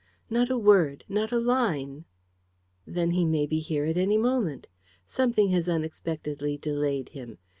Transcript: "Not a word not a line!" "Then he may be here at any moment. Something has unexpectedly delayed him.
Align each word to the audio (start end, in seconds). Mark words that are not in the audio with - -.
"Not 0.31 0.49
a 0.49 0.57
word 0.57 1.03
not 1.07 1.31
a 1.31 1.37
line!" 1.37 2.05
"Then 2.87 3.11
he 3.11 3.23
may 3.23 3.45
be 3.45 3.59
here 3.59 3.85
at 3.85 3.97
any 3.99 4.17
moment. 4.17 4.65
Something 5.05 5.49
has 5.49 5.69
unexpectedly 5.69 6.57
delayed 6.57 7.09
him. 7.09 7.37